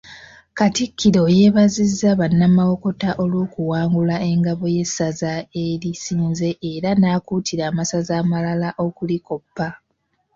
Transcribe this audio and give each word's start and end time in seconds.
Katikkiro 0.57 1.23
yeebazizza 1.37 2.09
bannamawokota 2.19 3.09
olw'okuwangula 3.23 4.15
engabo 4.29 4.65
y'essaza 4.75 5.31
erisinze 5.63 6.49
era 6.71 6.89
n'akuutira 6.95 7.63
amasaza 7.71 8.13
amalala 8.21 8.69
okulikoppa. 8.85 9.67